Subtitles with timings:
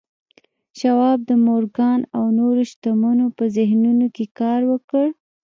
[0.79, 5.05] شواب د مورګان او نورو شتمنو په ذهنونو کې کار وکړ